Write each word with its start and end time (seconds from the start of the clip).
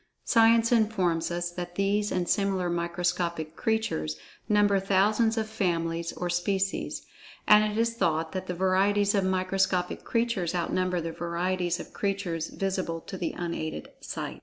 Science 0.25 0.71
informs 0.71 1.29
us 1.29 1.51
that 1.51 1.75
these 1.75 2.11
and 2.11 2.27
similar 2.27 2.71
microscopic 2.71 3.55
creatures, 3.55 4.17
number 4.49 4.79
thousands 4.79 5.37
of 5.37 5.47
families 5.47 6.11
or 6.13 6.27
species,—and 6.27 7.71
it 7.71 7.77
is 7.77 7.93
thought 7.93 8.31
that 8.31 8.47
the 8.47 8.55
varieties 8.55 9.13
of 9.13 9.23
microscopic 9.23 10.03
creatures 10.03 10.55
outnumber 10.55 10.99
the 11.01 11.11
varieties 11.11 11.79
of 11.79 11.93
creatures 11.93 12.47
visible 12.47 12.99
to 12.99 13.15
the 13.15 13.33
unaided 13.37 13.89
sight. 13.99 14.39